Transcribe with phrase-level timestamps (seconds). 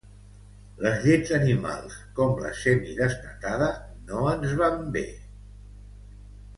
[0.85, 3.71] Les llets animals, com la semidesnatada,
[4.11, 5.07] no ens van bé.